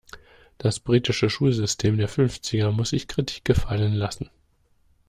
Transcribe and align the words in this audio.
Das 0.57 0.79
britische 0.79 1.29
Schulsystem 1.29 1.95
der 1.95 2.07
Fünfziger 2.07 2.71
muss 2.71 2.89
sich 2.89 3.07
Kritik 3.07 3.45
gefallen 3.45 3.93
lassen. 3.93 4.31